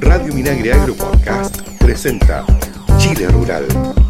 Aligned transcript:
Radio 0.00 0.32
Minagre 0.34 0.72
Agro 0.72 0.94
Podcast 0.94 1.62
presenta 1.78 2.44
Chile 2.98 3.26
Rural. 3.28 4.09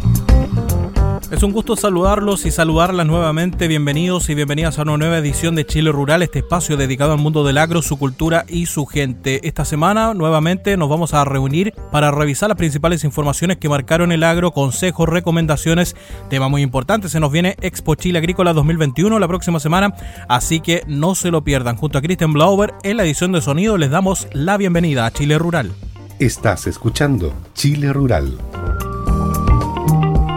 Es 1.31 1.43
un 1.43 1.53
gusto 1.53 1.77
saludarlos 1.77 2.45
y 2.45 2.51
saludarlas 2.51 3.07
nuevamente. 3.07 3.69
Bienvenidos 3.69 4.29
y 4.29 4.35
bienvenidas 4.35 4.77
a 4.77 4.81
una 4.81 4.97
nueva 4.97 5.17
edición 5.19 5.55
de 5.55 5.65
Chile 5.65 5.89
Rural, 5.89 6.23
este 6.23 6.39
espacio 6.39 6.75
dedicado 6.75 7.13
al 7.13 7.19
mundo 7.19 7.45
del 7.45 7.57
agro, 7.57 7.81
su 7.81 7.97
cultura 7.97 8.43
y 8.49 8.65
su 8.65 8.85
gente. 8.85 9.47
Esta 9.47 9.63
semana 9.63 10.13
nuevamente 10.13 10.75
nos 10.75 10.89
vamos 10.89 11.13
a 11.13 11.23
reunir 11.23 11.73
para 11.89 12.11
revisar 12.11 12.49
las 12.49 12.57
principales 12.57 13.05
informaciones 13.05 13.59
que 13.59 13.69
marcaron 13.69 14.11
el 14.11 14.23
agro, 14.23 14.51
consejos, 14.51 15.07
recomendaciones, 15.07 15.95
tema 16.29 16.49
muy 16.49 16.63
importante. 16.63 17.07
Se 17.07 17.21
nos 17.21 17.31
viene 17.31 17.55
Expo 17.61 17.95
Chile 17.95 18.19
Agrícola 18.19 18.51
2021 18.51 19.17
la 19.17 19.27
próxima 19.29 19.61
semana, 19.61 19.95
así 20.27 20.59
que 20.59 20.83
no 20.85 21.15
se 21.15 21.31
lo 21.31 21.45
pierdan. 21.45 21.77
Junto 21.77 21.97
a 21.97 22.01
Christian 22.01 22.33
Blauber 22.33 22.73
en 22.83 22.97
la 22.97 23.05
edición 23.05 23.31
de 23.31 23.39
sonido 23.39 23.77
les 23.77 23.89
damos 23.89 24.27
la 24.33 24.57
bienvenida 24.57 25.05
a 25.05 25.11
Chile 25.11 25.37
Rural. 25.37 25.71
Estás 26.19 26.67
escuchando 26.67 27.31
Chile 27.53 27.93
Rural. 27.93 28.37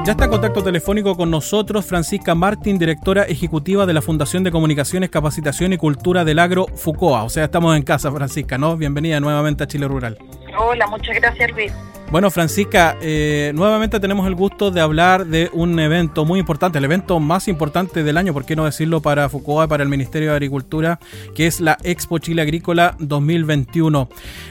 Ya 0.04 0.12
está 0.12 0.26
en 0.26 0.32
contacto 0.32 0.62
telefónico 0.62 1.16
con 1.16 1.30
nosotros 1.30 1.86
Francisca 1.86 2.34
Martín, 2.34 2.78
directora 2.78 3.22
ejecutiva 3.22 3.86
de 3.86 3.94
la 3.94 4.02
Fundación 4.02 4.44
de 4.44 4.50
Comunicaciones, 4.50 5.08
Capacitación 5.08 5.72
y 5.72 5.78
Cultura 5.78 6.26
del 6.26 6.40
Agro 6.40 6.66
FUCOA. 6.66 7.24
O 7.24 7.30
sea, 7.30 7.44
estamos 7.44 7.74
en 7.74 7.84
casa, 7.84 8.12
Francisca, 8.12 8.58
¿no? 8.58 8.76
Bienvenida 8.76 9.18
nuevamente 9.18 9.64
a 9.64 9.66
Chile 9.66 9.88
Rural. 9.88 10.18
Hola, 10.58 10.86
muchas 10.88 11.16
gracias, 11.16 11.50
Luis. 11.52 11.72
Bueno, 12.10 12.30
Francisca, 12.30 12.96
eh, 13.00 13.50
nuevamente 13.56 13.98
tenemos 13.98 14.26
el 14.28 14.36
gusto 14.36 14.70
de 14.70 14.80
hablar 14.80 15.26
de 15.26 15.50
un 15.52 15.80
evento 15.80 16.24
muy 16.24 16.38
importante, 16.38 16.78
el 16.78 16.84
evento 16.84 17.18
más 17.18 17.48
importante 17.48 18.04
del 18.04 18.16
año, 18.16 18.32
por 18.32 18.44
qué 18.44 18.54
no 18.54 18.66
decirlo 18.66 19.00
para 19.00 19.28
Fucoa, 19.28 19.66
para 19.66 19.82
el 19.82 19.88
Ministerio 19.88 20.28
de 20.28 20.36
Agricultura, 20.36 21.00
que 21.34 21.48
es 21.48 21.60
la 21.60 21.76
Expo 21.82 22.18
Chile 22.18 22.42
Agrícola 22.42 22.94
2021. 23.00 24.08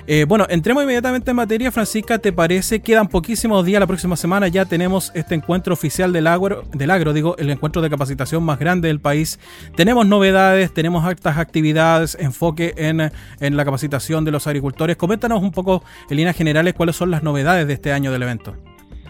Eh, 0.08 0.26
bueno, 0.28 0.46
entremos 0.50 0.84
inmediatamente 0.84 1.30
en 1.30 1.38
materia, 1.38 1.72
Francisca, 1.72 2.18
¿te 2.18 2.34
parece? 2.34 2.82
Quedan 2.82 3.08
poquísimos 3.08 3.64
días, 3.64 3.80
la 3.80 3.88
próxima 3.88 4.18
semana 4.18 4.50
ya 4.50 4.66
tenemos 4.66 5.12
este 5.14 5.36
encuentro 5.36 5.74
oficial 5.74 6.12
del 6.12 6.28
agro, 6.28 6.64
del 6.74 6.92
agro, 6.92 7.14
digo, 7.14 7.38
el 7.38 7.50
encuentro 7.50 7.82
de 7.82 7.90
capacitación 7.90 8.44
más 8.44 8.60
grande 8.60 8.90
del 8.90 9.00
país. 9.00 9.40
Tenemos 9.78 10.06
novedades, 10.06 10.74
tenemos 10.74 11.06
altas 11.06 11.38
actividades, 11.38 12.18
enfoque 12.20 12.74
en, 12.76 13.12
en 13.40 13.58
la 13.58 13.64
capacitación 13.64 14.26
de 14.26 14.32
los 14.32 14.48
agricultores. 14.48 14.98
Coméntanos 14.98 15.42
un 15.42 15.52
poco 15.52 15.84
en 16.10 16.18
líneas 16.18 16.36
generales 16.36 16.74
cuáles 16.74 16.98
son 16.98 17.10
las 17.10 17.24
novedades 17.24 17.43
de 17.44 17.74
este 17.74 17.92
año 17.92 18.12
del 18.12 18.24
evento? 18.24 18.56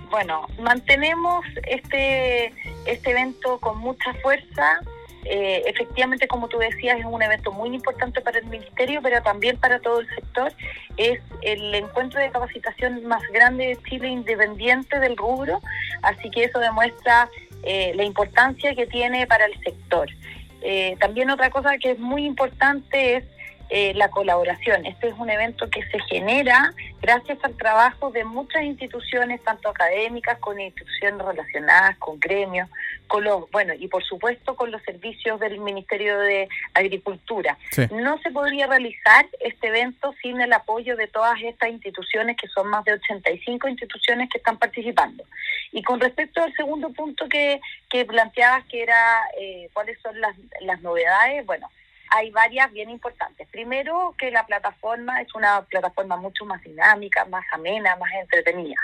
Bueno, 0.09 0.47
mantenemos 0.59 1.45
este, 1.67 2.53
este 2.85 3.11
evento 3.11 3.59
con 3.59 3.77
mucha 3.77 4.13
fuerza. 4.21 4.79
Eh, 5.25 5.63
efectivamente, 5.67 6.27
como 6.27 6.47
tú 6.49 6.57
decías, 6.57 6.99
es 6.99 7.05
un 7.05 7.21
evento 7.21 7.51
muy 7.51 7.73
importante 7.73 8.21
para 8.21 8.39
el 8.39 8.45
Ministerio, 8.45 9.01
pero 9.01 9.21
también 9.21 9.57
para 9.57 9.79
todo 9.79 9.99
el 9.99 10.09
sector. 10.09 10.51
Es 10.97 11.19
el 11.41 11.73
encuentro 11.75 12.19
de 12.19 12.29
capacitación 12.31 13.05
más 13.05 13.21
grande 13.31 13.67
de 13.67 13.77
Chile 13.89 14.09
independiente 14.09 14.99
del 14.99 15.15
rubro, 15.15 15.59
así 16.01 16.29
que 16.31 16.45
eso 16.45 16.59
demuestra 16.59 17.29
eh, 17.63 17.93
la 17.95 18.03
importancia 18.03 18.75
que 18.75 18.87
tiene 18.87 19.25
para 19.27 19.45
el 19.45 19.59
sector. 19.61 20.09
Eh, 20.61 20.95
también 20.99 21.29
otra 21.29 21.49
cosa 21.49 21.77
que 21.77 21.91
es 21.91 21.99
muy 21.99 22.25
importante 22.25 23.17
es 23.17 23.25
eh, 23.75 23.91
la 23.95 24.11
colaboración. 24.11 24.85
Este 24.85 25.07
es 25.07 25.15
un 25.17 25.31
evento 25.31 25.67
que 25.67 25.81
se 25.87 25.99
genera 26.01 26.75
gracias 27.01 27.39
al 27.41 27.57
trabajo 27.57 28.11
de 28.11 28.23
muchas 28.23 28.61
instituciones, 28.61 29.43
tanto 29.43 29.67
académicas, 29.67 30.37
con 30.37 30.61
instituciones 30.61 31.25
relacionadas, 31.25 31.97
con 31.97 32.19
gremios, 32.19 32.69
con 33.07 33.23
los, 33.23 33.49
bueno, 33.49 33.73
y 33.73 33.87
por 33.87 34.03
supuesto 34.03 34.55
con 34.55 34.69
los 34.69 34.79
servicios 34.83 35.39
del 35.39 35.59
Ministerio 35.59 36.19
de 36.19 36.47
Agricultura. 36.75 37.57
No 37.91 38.19
se 38.19 38.29
podría 38.29 38.67
realizar 38.67 39.25
este 39.39 39.69
evento 39.69 40.13
sin 40.21 40.39
el 40.39 40.53
apoyo 40.53 40.95
de 40.95 41.07
todas 41.07 41.41
estas 41.41 41.71
instituciones, 41.71 42.37
que 42.37 42.47
son 42.49 42.69
más 42.69 42.85
de 42.85 42.93
85 42.93 43.69
instituciones 43.69 44.29
que 44.29 44.37
están 44.37 44.59
participando. 44.59 45.23
Y 45.71 45.81
con 45.81 45.99
respecto 45.99 46.43
al 46.43 46.53
segundo 46.53 46.91
punto 46.91 47.27
que, 47.27 47.59
que 47.89 48.05
planteabas, 48.05 48.65
que 48.65 48.83
era 48.83 49.23
eh, 49.35 49.67
cuáles 49.73 49.99
son 49.99 50.21
las, 50.21 50.35
las 50.61 50.79
novedades, 50.83 51.43
bueno, 51.47 51.71
hay 52.15 52.29
varias 52.29 52.71
bien 52.71 52.91
importantes. 52.91 53.47
Primero, 53.47 54.13
que 54.19 54.29
la 54.29 54.45
plataforma 54.45 55.19
es 55.21 55.33
una 55.33 55.63
plataforma 55.63 56.15
mucho 56.15 56.45
más 56.45 56.61
dinámica, 56.61 57.25
más 57.25 57.43
amena, 57.51 57.95
más 57.95 58.11
entretenida. 58.13 58.79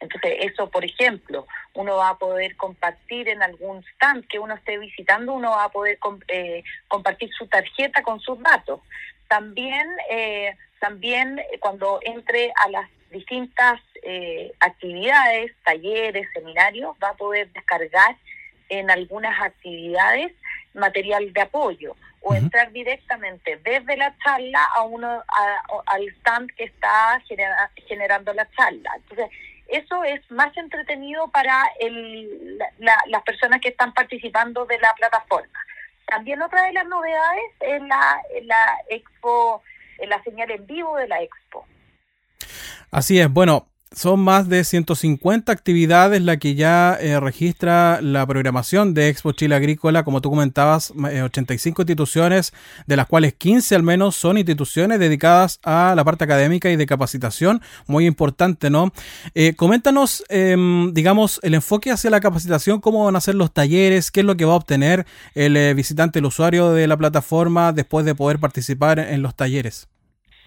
Entonces, 0.00 0.36
eso, 0.40 0.70
por 0.70 0.82
ejemplo, 0.82 1.46
uno 1.74 1.96
va 1.96 2.08
a 2.08 2.18
poder 2.18 2.56
compartir 2.56 3.28
en 3.28 3.42
algún 3.42 3.84
stand 3.94 4.26
que 4.28 4.38
uno 4.38 4.54
esté 4.54 4.78
visitando, 4.78 5.34
uno 5.34 5.50
va 5.50 5.64
a 5.64 5.68
poder 5.68 5.98
eh, 6.28 6.64
compartir 6.88 7.30
su 7.36 7.46
tarjeta 7.48 8.02
con 8.02 8.18
sus 8.18 8.40
datos. 8.42 8.80
También, 9.28 9.86
eh, 10.10 10.56
también 10.80 11.38
eh, 11.38 11.58
cuando 11.60 12.00
entre 12.02 12.50
a 12.64 12.68
las 12.70 12.88
distintas 13.10 13.80
actividades, 14.60 15.52
talleres, 15.62 16.26
seminarios, 16.32 16.96
va 17.02 17.10
a 17.10 17.16
poder 17.16 17.52
descargar 17.52 18.16
en 18.70 18.90
algunas 18.90 19.38
actividades 19.42 20.32
material 20.72 21.30
de 21.34 21.40
apoyo 21.42 21.94
o 22.22 22.34
entrar 22.34 22.70
directamente 22.72 23.56
desde 23.64 23.96
la 23.96 24.14
charla 24.18 24.64
a 24.76 24.82
uno 24.82 25.22
al 25.86 26.08
stand 26.18 26.50
que 26.54 26.64
está 26.64 27.22
generando 27.86 28.32
la 28.34 28.48
charla. 28.50 28.90
Entonces, 28.96 29.30
eso 29.68 30.04
es 30.04 30.20
más 30.30 30.54
entretenido 30.56 31.28
para 31.28 31.64
el, 31.78 32.58
las 32.78 33.22
personas 33.22 33.60
que 33.60 33.68
están 33.68 33.94
participando 33.94 34.66
de 34.66 34.78
la 34.78 34.92
plataforma. 34.94 35.58
También 36.06 36.42
otra 36.42 36.64
de 36.64 36.72
las 36.72 36.86
novedades 36.86 37.52
es 37.60 37.82
la, 37.82 38.20
la 38.42 38.78
expo, 38.88 39.62
la 40.06 40.22
señal 40.24 40.50
en 40.50 40.66
vivo 40.66 40.96
de 40.96 41.06
la 41.06 41.22
expo. 41.22 41.66
Así 42.90 43.20
es, 43.20 43.30
bueno, 43.30 43.68
son 43.94 44.20
más 44.20 44.48
de 44.48 44.62
150 44.62 45.50
actividades 45.50 46.22
la 46.22 46.36
que 46.36 46.54
ya 46.54 46.96
eh, 47.00 47.18
registra 47.18 48.00
la 48.00 48.24
programación 48.24 48.94
de 48.94 49.08
Expo 49.08 49.32
Chile 49.32 49.56
Agrícola, 49.56 50.04
como 50.04 50.20
tú 50.20 50.30
comentabas, 50.30 50.92
85 50.92 51.82
eh, 51.82 51.84
instituciones, 51.84 52.52
de 52.86 52.96
las 52.96 53.06
cuales 53.06 53.34
15 53.34 53.74
al 53.74 53.82
menos 53.82 54.14
son 54.14 54.38
instituciones 54.38 55.00
dedicadas 55.00 55.58
a 55.64 55.94
la 55.96 56.04
parte 56.04 56.24
académica 56.24 56.70
y 56.70 56.76
de 56.76 56.86
capacitación, 56.86 57.62
muy 57.88 58.06
importante, 58.06 58.70
¿no? 58.70 58.92
Eh, 59.34 59.54
coméntanos, 59.56 60.24
em, 60.28 60.94
digamos, 60.94 61.40
el 61.42 61.54
enfoque 61.54 61.90
hacia 61.90 62.10
la 62.10 62.20
capacitación, 62.20 62.80
cómo 62.80 63.04
van 63.04 63.16
a 63.16 63.20
ser 63.20 63.34
los 63.34 63.52
talleres, 63.52 64.12
qué 64.12 64.20
es 64.20 64.26
lo 64.26 64.36
que 64.36 64.44
va 64.44 64.52
a 64.52 64.56
obtener 64.56 65.04
el 65.34 65.74
visitante, 65.74 66.20
el 66.20 66.26
usuario 66.26 66.72
de 66.72 66.86
la 66.86 66.96
plataforma 66.96 67.72
después 67.72 68.06
de 68.06 68.14
poder 68.14 68.38
participar 68.38 69.00
en 69.00 69.22
los 69.22 69.34
talleres. 69.34 69.88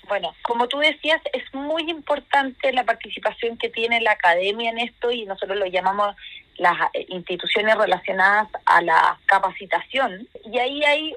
Bueno, 0.07 0.35
como 0.41 0.67
tú 0.67 0.79
decías, 0.79 1.21
es 1.31 1.43
muy 1.53 1.89
importante 1.89 2.73
la 2.73 2.83
participación 2.83 3.57
que 3.57 3.69
tiene 3.69 4.01
la 4.01 4.11
academia 4.11 4.69
en 4.69 4.79
esto 4.79 5.11
y 5.11 5.25
nosotros 5.25 5.57
lo 5.57 5.65
llamamos 5.65 6.15
las 6.57 6.77
eh, 6.93 7.05
instituciones 7.09 7.75
relacionadas 7.75 8.47
a 8.65 8.81
la 8.81 9.17
capacitación. 9.25 10.27
Y 10.45 10.59
ahí 10.59 10.83
hay 10.83 11.15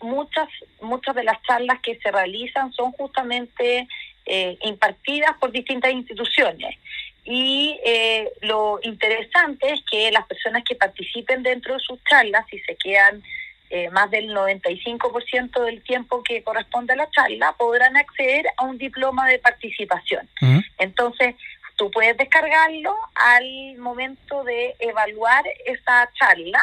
muchas, 0.00 0.48
muchas 0.80 1.14
de 1.14 1.24
las 1.24 1.42
charlas 1.42 1.80
que 1.80 1.98
se 1.98 2.10
realizan 2.10 2.72
son 2.72 2.92
justamente 2.92 3.88
eh, 4.26 4.58
impartidas 4.62 5.36
por 5.38 5.50
distintas 5.50 5.92
instituciones. 5.92 6.76
Y 7.24 7.80
eh, 7.84 8.30
lo 8.42 8.78
interesante 8.82 9.72
es 9.72 9.80
que 9.90 10.12
las 10.12 10.26
personas 10.26 10.62
que 10.62 10.76
participen 10.76 11.42
dentro 11.42 11.74
de 11.74 11.80
sus 11.80 11.98
charlas, 12.04 12.46
si 12.48 12.58
se 12.60 12.76
quedan 12.76 13.22
eh, 13.70 13.90
más 13.90 14.10
del 14.10 14.28
95% 14.28 15.64
del 15.64 15.82
tiempo 15.82 16.22
que 16.22 16.42
corresponde 16.42 16.92
a 16.92 16.96
la 16.96 17.10
charla, 17.10 17.52
podrán 17.58 17.96
acceder 17.96 18.46
a 18.56 18.64
un 18.64 18.78
diploma 18.78 19.26
de 19.28 19.38
participación. 19.38 20.28
Entonces, 20.78 21.34
tú 21.76 21.90
puedes 21.90 22.16
descargarlo 22.16 22.94
al 23.14 23.76
momento 23.78 24.44
de 24.44 24.74
evaluar 24.78 25.44
esa 25.64 26.10
charla, 26.14 26.60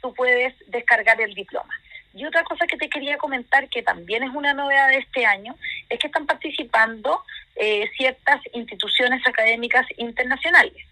tú 0.00 0.14
puedes 0.14 0.54
descargar 0.68 1.20
el 1.20 1.34
diploma. 1.34 1.74
Y 2.14 2.24
otra 2.24 2.44
cosa 2.44 2.66
que 2.66 2.76
te 2.76 2.88
quería 2.88 3.18
comentar, 3.18 3.68
que 3.68 3.82
también 3.82 4.22
es 4.22 4.30
una 4.30 4.54
novedad 4.54 4.88
de 4.88 4.98
este 4.98 5.26
año, 5.26 5.56
es 5.88 5.98
que 5.98 6.06
están 6.06 6.26
participando 6.26 7.22
eh, 7.56 7.88
ciertas 7.96 8.40
instituciones 8.52 9.26
académicas 9.26 9.86
internacionales. 9.96 10.84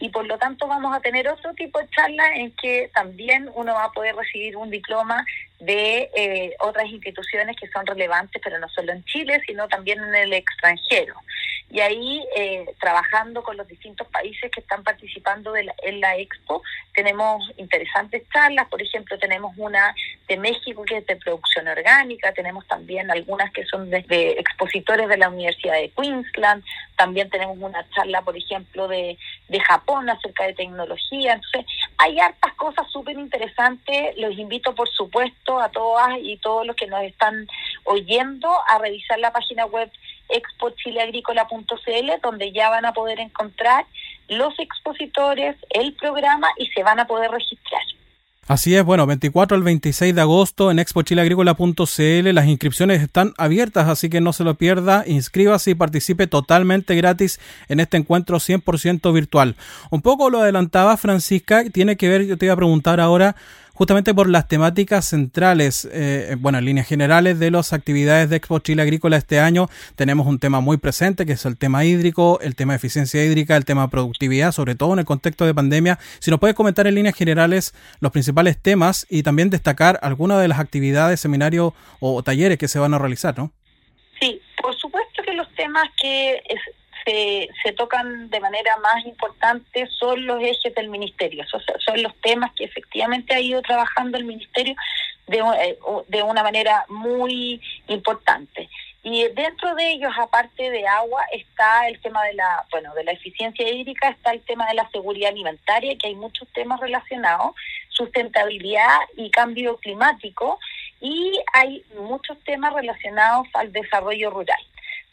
Y 0.00 0.08
por 0.08 0.26
lo 0.26 0.38
tanto 0.38 0.66
vamos 0.66 0.96
a 0.96 1.00
tener 1.00 1.28
otro 1.28 1.52
tipo 1.52 1.78
de 1.78 1.88
charlas 1.90 2.30
en 2.36 2.50
que 2.52 2.90
también 2.94 3.50
uno 3.54 3.74
va 3.74 3.84
a 3.84 3.92
poder 3.92 4.14
recibir 4.16 4.56
un 4.56 4.70
diploma 4.70 5.22
de 5.60 6.08
eh, 6.16 6.54
otras 6.60 6.86
instituciones 6.86 7.56
que 7.56 7.68
son 7.68 7.84
relevantes, 7.84 8.40
pero 8.42 8.58
no 8.58 8.68
solo 8.70 8.92
en 8.92 9.04
Chile, 9.04 9.40
sino 9.46 9.68
también 9.68 10.02
en 10.02 10.14
el 10.14 10.32
extranjero. 10.32 11.14
Y 11.68 11.80
ahí, 11.80 12.24
eh, 12.36 12.64
trabajando 12.80 13.42
con 13.42 13.56
los 13.56 13.66
distintos 13.66 14.06
países 14.08 14.50
que 14.52 14.60
están 14.60 14.84
participando 14.84 15.54
en 15.56 16.00
la 16.00 16.16
Expo, 16.16 16.62
tenemos 16.94 17.42
interesantes 17.56 18.22
charlas. 18.32 18.68
Por 18.68 18.80
ejemplo, 18.80 19.18
tenemos 19.18 19.52
una 19.56 19.94
de 20.28 20.36
México 20.36 20.84
que 20.84 20.98
es 20.98 21.06
de 21.06 21.16
producción 21.16 21.66
orgánica, 21.66 22.32
tenemos 22.32 22.66
también 22.68 23.10
algunas 23.10 23.52
que 23.52 23.64
son 23.64 23.90
desde 23.90 24.40
expositores 24.40 25.08
de 25.08 25.16
la 25.16 25.28
Universidad 25.28 25.74
de 25.74 25.90
Queensland, 25.90 26.64
también 26.96 27.28
tenemos 27.30 27.58
una 27.58 27.86
charla, 27.90 28.22
por 28.22 28.36
ejemplo, 28.36 28.88
de, 28.88 29.18
de 29.48 29.60
Japón 29.60 30.08
acerca 30.08 30.46
de 30.46 30.54
tecnología. 30.54 31.34
Entonces, 31.34 31.66
hay 31.98 32.18
hartas 32.20 32.54
cosas 32.54 32.90
súper 32.90 33.18
interesantes. 33.18 34.16
Los 34.16 34.38
invito, 34.38 34.74
por 34.74 34.88
supuesto, 34.88 35.60
a 35.60 35.68
todas 35.70 36.16
y 36.20 36.36
todos 36.38 36.66
los 36.66 36.76
que 36.76 36.86
nos 36.86 37.02
están 37.02 37.46
oyendo 37.84 38.48
a 38.68 38.78
revisar 38.78 39.18
la 39.18 39.32
página 39.32 39.66
web 39.66 39.90
expochileagrícola.cl, 40.28 42.10
donde 42.22 42.52
ya 42.52 42.70
van 42.70 42.84
a 42.84 42.92
poder 42.92 43.20
encontrar 43.20 43.86
los 44.28 44.58
expositores, 44.58 45.56
el 45.70 45.94
programa 45.94 46.48
y 46.58 46.66
se 46.68 46.82
van 46.82 47.00
a 47.00 47.06
poder 47.06 47.30
registrar. 47.30 47.82
Así 48.48 48.76
es, 48.76 48.84
bueno, 48.84 49.06
24 49.06 49.56
al 49.56 49.64
26 49.64 50.14
de 50.14 50.20
agosto 50.20 50.70
en 50.70 50.78
expochileagrícola.cl 50.78 52.32
las 52.32 52.46
inscripciones 52.46 53.02
están 53.02 53.32
abiertas, 53.38 53.88
así 53.88 54.08
que 54.08 54.20
no 54.20 54.32
se 54.32 54.44
lo 54.44 54.54
pierda, 54.54 55.02
inscríbase 55.04 55.72
y 55.72 55.74
participe 55.74 56.28
totalmente 56.28 56.94
gratis 56.94 57.40
en 57.68 57.80
este 57.80 57.96
encuentro 57.96 58.38
100% 58.38 59.12
virtual. 59.12 59.56
Un 59.90 60.00
poco 60.00 60.30
lo 60.30 60.42
adelantaba 60.42 60.96
Francisca, 60.96 61.64
tiene 61.70 61.96
que 61.96 62.08
ver, 62.08 62.24
yo 62.24 62.38
te 62.38 62.46
iba 62.46 62.54
a 62.54 62.56
preguntar 62.56 63.00
ahora, 63.00 63.34
justamente 63.76 64.14
por 64.14 64.28
las 64.28 64.48
temáticas 64.48 65.04
centrales, 65.04 65.86
eh, 65.92 66.34
bueno, 66.38 66.58
en 66.58 66.64
líneas 66.64 66.88
generales 66.88 67.38
de 67.38 67.50
las 67.50 67.74
actividades 67.74 68.30
de 68.30 68.36
Expo 68.36 68.58
Chile 68.58 68.80
Agrícola 68.82 69.18
este 69.18 69.38
año, 69.38 69.68
tenemos 69.96 70.26
un 70.26 70.38
tema 70.38 70.60
muy 70.60 70.78
presente 70.78 71.26
que 71.26 71.32
es 71.32 71.44
el 71.44 71.58
tema 71.58 71.84
hídrico, 71.84 72.40
el 72.40 72.56
tema 72.56 72.72
de 72.72 72.78
eficiencia 72.78 73.22
hídrica, 73.22 73.54
el 73.54 73.66
tema 73.66 73.82
de 73.82 73.88
productividad, 73.88 74.52
sobre 74.52 74.74
todo 74.74 74.94
en 74.94 75.00
el 75.00 75.04
contexto 75.04 75.44
de 75.44 75.54
pandemia. 75.54 75.98
Si 76.20 76.30
nos 76.30 76.40
puedes 76.40 76.56
comentar 76.56 76.86
en 76.86 76.94
líneas 76.94 77.14
generales 77.14 77.74
los 78.00 78.12
principales 78.12 78.56
temas 78.56 79.06
y 79.10 79.22
también 79.22 79.50
destacar 79.50 79.98
algunas 80.02 80.40
de 80.40 80.48
las 80.48 80.58
actividades, 80.58 81.20
seminarios 81.20 81.74
o 82.00 82.22
talleres 82.22 82.56
que 82.56 82.68
se 82.68 82.78
van 82.78 82.94
a 82.94 82.98
realizar, 82.98 83.36
¿no? 83.36 83.52
Sí, 84.18 84.40
por 84.62 84.74
supuesto 84.76 85.22
que 85.22 85.34
los 85.34 85.52
temas 85.54 85.84
que 86.00 86.40
se, 87.06 87.72
tocan 87.72 88.28
de 88.30 88.40
manera 88.40 88.76
más 88.78 89.04
importante 89.06 89.88
son 89.98 90.26
los 90.26 90.42
ejes 90.42 90.74
del 90.74 90.88
ministerio, 90.88 91.44
son, 91.46 91.60
son 91.78 92.02
los 92.02 92.14
temas 92.20 92.52
que 92.54 92.64
efectivamente 92.64 93.34
ha 93.34 93.40
ido 93.40 93.62
trabajando 93.62 94.18
el 94.18 94.24
ministerio 94.24 94.74
de, 95.28 95.38
eh, 95.38 95.78
de 96.08 96.22
una 96.22 96.42
manera 96.42 96.84
muy 96.88 97.60
importante. 97.86 98.68
Y 99.08 99.22
dentro 99.28 99.72
de 99.76 99.92
ellos, 99.92 100.12
aparte 100.18 100.68
de 100.68 100.84
agua, 100.88 101.24
está 101.30 101.86
el 101.86 102.00
tema 102.00 102.24
de 102.24 102.34
la, 102.34 102.66
bueno, 102.72 102.92
de 102.94 103.04
la 103.04 103.12
eficiencia 103.12 103.68
hídrica, 103.68 104.08
está 104.08 104.32
el 104.32 104.40
tema 104.40 104.66
de 104.66 104.74
la 104.74 104.90
seguridad 104.90 105.30
alimentaria, 105.30 105.96
que 105.96 106.08
hay 106.08 106.16
muchos 106.16 106.48
temas 106.52 106.80
relacionados, 106.80 107.54
sustentabilidad 107.88 108.98
y 109.16 109.30
cambio 109.30 109.76
climático, 109.76 110.58
y 111.00 111.38
hay 111.52 111.84
muchos 112.00 112.36
temas 112.42 112.72
relacionados 112.74 113.46
al 113.54 113.70
desarrollo 113.70 114.30
rural. 114.30 114.58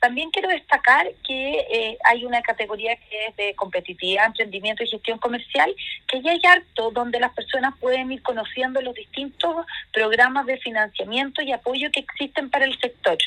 También 0.03 0.31
quiero 0.31 0.49
destacar 0.49 1.07
que 1.25 1.59
eh, 1.59 1.97
hay 2.03 2.25
una 2.25 2.41
categoría 2.41 2.93
que 2.97 3.25
es 3.25 3.35
de 3.37 3.55
competitividad, 3.55 4.25
emprendimiento 4.25 4.83
y 4.83 4.89
gestión 4.89 5.17
comercial, 5.17 5.73
que 6.09 6.21
ya 6.21 6.31
hay 6.31 6.41
harto 6.45 6.91
donde 6.91 7.21
las 7.21 7.31
personas 7.33 7.73
pueden 7.79 8.11
ir 8.11 8.21
conociendo 8.21 8.81
los 8.81 8.95
distintos 8.95 9.65
programas 9.93 10.45
de 10.45 10.57
financiamiento 10.57 11.41
y 11.41 11.53
apoyo 11.53 11.89
que 11.89 12.01
existen 12.01 12.49
para 12.49 12.65
el 12.65 12.77
sector. 12.81 13.17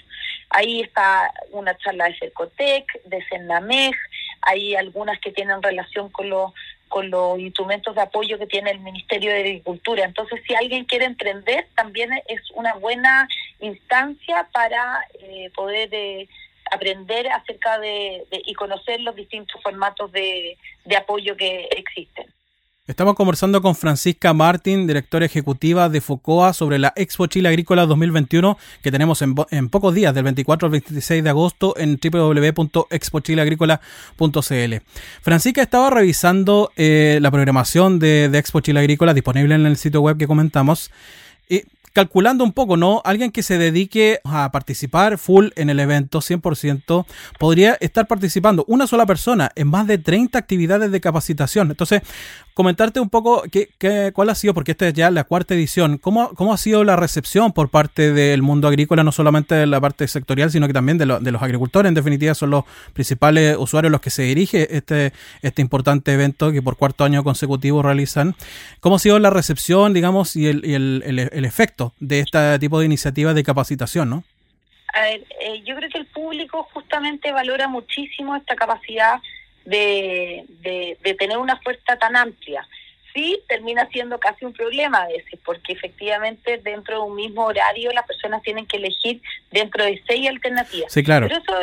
Ahí 0.51 0.83
está 0.83 1.33
una 1.51 1.75
charla 1.79 2.11
de 2.11 2.19
Cercotec, 2.19 3.05
de 3.05 3.25
Cennamej, 3.31 3.97
hay 4.43 4.75
algunas 4.75 5.19
que 5.21 5.33
tienen 5.33 5.63
relación 5.63 6.11
con 6.11 6.29
los 6.29 6.53
con 6.89 7.11
los 7.11 7.39
instrumentos 7.41 7.97
de 7.97 8.03
apoyo 8.03 8.39
que 8.39 8.47
tiene 8.47 8.71
el 8.71 8.79
Ministerio 8.79 9.33
de 9.33 9.41
Agricultura. 9.41 10.05
Entonces, 10.05 10.41
si 10.47 10.55
alguien 10.55 10.85
quiere 10.85 11.05
emprender, 11.05 11.67
también 11.75 12.11
es 12.29 12.41
una 12.55 12.75
buena 12.75 13.29
instancia 13.59 14.49
para 14.53 15.05
eh, 15.21 15.51
poder 15.57 15.89
eh, 15.91 16.29
aprender 16.71 17.27
acerca 17.29 17.79
de, 17.79 18.27
y 18.31 18.53
conocer 18.55 19.01
los 19.01 19.17
distintos 19.17 19.59
formatos 19.63 20.13
de, 20.13 20.59
apoyo 20.97 21.37
que 21.37 21.69
existen. 21.77 22.27
Estamos 22.87 23.17
conversando 23.17 23.61
con 23.63 23.75
Francisca 23.75 24.33
Martín, 24.33 24.87
directora 24.87 25.27
ejecutiva 25.27 25.89
de 25.89 26.01
FOCOA, 26.01 26.53
sobre 26.53 26.79
la 26.79 26.93
Expo 26.95 27.27
Chile 27.27 27.49
Agrícola 27.49 27.85
2021 27.85 28.57
que 28.81 28.93
tenemos 28.93 29.23
en, 29.23 29.35
pocos 29.71 29.93
días, 29.93 30.15
del 30.15 30.23
24 30.23 30.67
al 30.67 30.71
26 30.71 31.25
de 31.25 31.31
agosto, 31.31 31.75
en 31.77 31.99
www.expochileagrícola.cl. 32.01 34.75
Francisca 35.21 35.63
estaba 35.63 35.91
revisando 35.91 36.71
eh, 36.77 37.19
la 37.21 37.33
programación 37.33 37.99
de, 37.99 38.29
de 38.29 38.39
Expo 38.39 38.61
Chile 38.61 38.79
Agrícola 38.79 39.15
disponible 39.15 39.57
en 39.57 39.67
el 39.67 39.77
sitio 39.77 40.01
web 40.01 40.17
que 40.17 40.29
comentamos. 40.29 40.93
Y 41.49 41.63
calculando 41.97 42.45
un 42.45 42.53
poco, 42.53 42.77
¿no? 42.77 43.01
Alguien 43.07 43.33
que 43.33 43.43
se 43.43 43.57
dedique 43.57 44.21
a 44.23 44.53
participar 44.53 45.17
full 45.17 45.49
en 45.57 45.71
el 45.71 45.81
evento, 45.81 46.21
100%, 46.21 47.07
podría 47.39 47.79
estar 47.81 48.07
participando 48.07 48.67
una 48.69 48.87
sola 48.87 49.07
persona 49.07 49.51
en 49.55 49.69
más 49.69 49.87
de 49.87 49.97
30 49.97 50.39
actividades 50.39 50.93
de 50.93 51.01
capacitación. 51.01 51.71
Entonces, 51.71 52.03
comentarte 52.53 53.01
un 53.01 53.09
poco 53.09 53.45
qué, 53.51 53.71
qué, 53.79 54.13
cuál 54.15 54.29
ha 54.29 54.35
sido, 54.35 54.53
porque 54.53 54.73
esta 54.73 54.89
es 54.89 54.93
ya 54.93 55.11
la 55.11 55.25
cuarta 55.25 55.55
edición, 55.55 55.97
¿cómo, 55.97 56.35
cómo 56.35 56.53
ha 56.53 56.59
sido 56.59 56.85
la 56.85 56.97
recepción 56.97 57.53
por 57.53 57.71
parte 57.71 58.13
del 58.13 58.43
mundo 58.43 58.69
agrícola, 58.69 59.03
no 59.03 59.13
solamente 59.13 59.55
de 59.55 59.67
la 59.67 59.81
parte 59.81 60.07
sectorial, 60.09 60.51
sino 60.51 60.67
que 60.67 60.75
también 60.75 60.99
de, 60.99 61.05
de 61.05 61.33
los 61.33 61.43
agricultores, 61.43 61.89
en 61.89 61.95
definitiva 61.95 62.35
son 62.35 62.51
los 62.51 62.65
principales 62.93 63.57
usuarios 63.59 63.91
los 63.91 64.01
que 64.01 64.11
se 64.11 64.23
dirige 64.23 64.75
este, 64.77 65.13
este 65.43 65.63
importante 65.63 66.13
evento 66.13 66.51
que 66.51 66.61
por 66.61 66.77
cuarto 66.77 67.05
año 67.05 67.25
consecutivo 67.25 67.83
realizan. 67.83 68.35
¿Cómo 68.81 68.97
ha 68.97 68.99
sido 68.99 69.19
la 69.19 69.31
recepción, 69.31 69.93
digamos, 69.93 70.37
y 70.37 70.47
el, 70.47 70.65
y 70.65 70.75
el, 70.75 71.31
el, 71.33 71.45
efecto 71.45 71.86
de 72.01 72.21
este 72.21 72.59
tipo 72.59 72.79
de 72.79 72.87
iniciativas 72.87 73.35
de 73.35 73.43
capacitación, 73.43 74.11
no? 74.11 74.25
A 74.93 75.01
ver, 75.03 75.25
eh, 75.41 75.63
yo 75.65 75.77
creo 75.77 75.91
que 75.91 75.99
el 75.99 76.07
público 76.07 76.69
justamente 76.73 77.33
valora 77.33 77.69
muchísimo 77.69 78.35
esta 78.35 78.55
capacidad 78.57 79.21
de, 79.65 80.45
de, 80.61 81.15
tener 81.15 81.37
una 81.39 81.57
fuerza 81.59 81.97
tan 81.99 82.17
amplia. 82.17 82.67
Sí, 83.13 83.39
termina 83.49 83.89
siendo 83.91 84.19
casi 84.19 84.45
un 84.45 84.53
problema 84.53 84.99
a 85.03 85.09
veces, 85.09 85.41
porque 85.45 85.73
efectivamente 85.73 86.59
dentro 86.59 86.97
de 86.97 87.03
un 87.03 87.17
mismo 87.17 87.45
horario 87.45 87.91
las 87.93 88.07
personas 88.07 88.43
tienen 88.43 88.67
que 88.67 88.77
elegir 88.77 89.21
dentro 89.51 89.85
de 89.85 90.03
seis 90.07 90.29
alternativas. 90.29 90.93
Sí, 90.93 91.03
claro. 91.03 91.27
Pero 91.29 91.41
eso, 91.41 91.61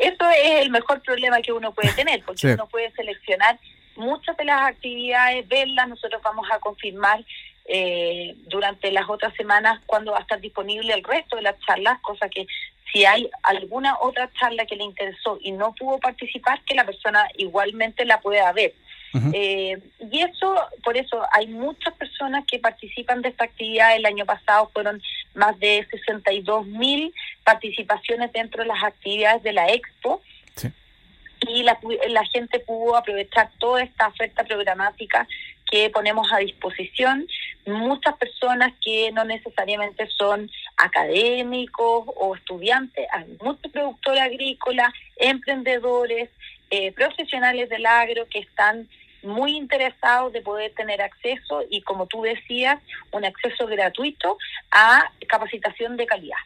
eso 0.00 0.30
es 0.30 0.62
el 0.62 0.70
mejor 0.70 1.00
problema 1.00 1.40
que 1.40 1.52
uno 1.52 1.72
puede 1.72 1.92
tener, 1.92 2.22
porque 2.24 2.54
uno 2.54 2.66
puede 2.66 2.90
seleccionar 2.92 3.58
muchas 3.96 4.36
de 4.36 4.44
las 4.44 4.62
actividades, 4.62 5.46
verlas, 5.48 5.88
nosotros 5.88 6.20
vamos 6.22 6.46
a 6.52 6.58
confirmar 6.58 7.24
eh, 7.66 8.34
durante 8.46 8.90
las 8.92 9.08
otras 9.08 9.34
semanas 9.34 9.80
cuando 9.86 10.12
va 10.12 10.18
a 10.18 10.22
estar 10.22 10.40
disponible 10.40 10.92
el 10.92 11.02
resto 11.02 11.36
de 11.36 11.42
las 11.42 11.58
charlas, 11.60 11.98
cosa 12.00 12.28
que 12.28 12.46
si 12.92 13.04
hay 13.04 13.28
alguna 13.42 13.98
otra 14.00 14.30
charla 14.38 14.66
que 14.66 14.76
le 14.76 14.84
interesó 14.84 15.38
y 15.40 15.52
no 15.52 15.74
pudo 15.74 15.98
participar, 15.98 16.60
que 16.64 16.74
la 16.74 16.84
persona 16.84 17.26
igualmente 17.36 18.04
la 18.04 18.20
pueda 18.20 18.52
ver. 18.52 18.74
eh, 19.32 19.78
y 20.12 20.20
eso, 20.22 20.56
por 20.82 20.96
eso 20.96 21.24
hay 21.32 21.46
muchas 21.46 21.94
personas 21.94 22.44
que 22.46 22.58
participan 22.58 23.22
de 23.22 23.30
esta 23.30 23.44
actividad. 23.44 23.96
El 23.96 24.06
año 24.06 24.26
pasado 24.26 24.70
fueron 24.72 25.00
más 25.34 25.58
de 25.58 25.86
62 25.90 26.66
mil 26.66 27.14
participaciones 27.44 28.32
dentro 28.32 28.62
de 28.62 28.68
las 28.68 28.82
actividades 28.82 29.42
de 29.42 29.52
la 29.52 29.68
Expo. 29.72 30.20
Y 31.46 31.62
la, 31.62 31.78
la 32.08 32.24
gente 32.26 32.58
pudo 32.60 32.96
aprovechar 32.96 33.50
toda 33.58 33.82
esta 33.82 34.08
oferta 34.08 34.44
programática 34.44 35.26
que 35.70 35.90
ponemos 35.90 36.32
a 36.32 36.38
disposición 36.38 37.26
muchas 37.66 38.16
personas 38.16 38.72
que 38.84 39.10
no 39.12 39.24
necesariamente 39.24 40.06
son 40.16 40.50
académicos 40.76 42.04
o 42.16 42.34
estudiantes, 42.34 43.06
hay 43.12 43.36
muchos 43.42 43.72
productores 43.72 44.20
agrícolas, 44.20 44.92
emprendedores, 45.16 46.30
eh, 46.70 46.92
profesionales 46.92 47.68
del 47.68 47.86
agro 47.86 48.26
que 48.28 48.40
están 48.40 48.88
muy 49.22 49.56
interesados 49.56 50.32
de 50.32 50.42
poder 50.42 50.72
tener 50.74 51.00
acceso 51.00 51.62
y, 51.70 51.80
como 51.82 52.06
tú 52.06 52.22
decías, 52.22 52.78
un 53.10 53.24
acceso 53.24 53.66
gratuito 53.66 54.36
a 54.70 55.10
capacitación 55.26 55.96
de 55.96 56.06
calidad. 56.06 56.36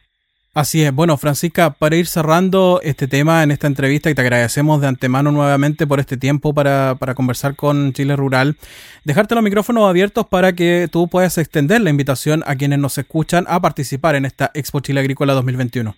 Así 0.55 0.83
es. 0.83 0.91
Bueno, 0.91 1.15
Francisca, 1.17 1.69
para 1.71 1.95
ir 1.95 2.07
cerrando 2.07 2.79
este 2.83 3.07
tema 3.07 3.43
en 3.43 3.51
esta 3.51 3.67
entrevista 3.67 4.09
y 4.09 4.15
te 4.15 4.21
agradecemos 4.21 4.81
de 4.81 4.87
antemano 4.87 5.31
nuevamente 5.31 5.85
por 5.85 5.99
este 5.99 6.17
tiempo 6.17 6.53
para, 6.55 6.95
para 6.95 7.13
conversar 7.13 7.55
con 7.55 7.93
Chile 7.93 8.15
Rural, 8.15 8.57
dejarte 9.03 9.35
los 9.35 9.43
micrófonos 9.43 9.87
abiertos 9.87 10.25
para 10.27 10.53
que 10.53 10.87
tú 10.91 11.07
puedas 11.07 11.37
extender 11.37 11.81
la 11.81 11.91
invitación 11.91 12.43
a 12.47 12.55
quienes 12.55 12.79
nos 12.79 12.97
escuchan 12.97 13.45
a 13.47 13.59
participar 13.59 14.15
en 14.15 14.25
esta 14.25 14.49
Expo 14.55 14.79
Chile 14.79 15.01
Agrícola 15.01 15.33
2021. 15.33 15.95